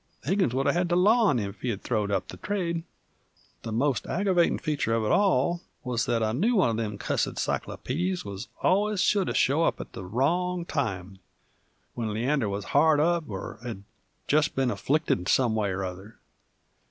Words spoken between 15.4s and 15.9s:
way or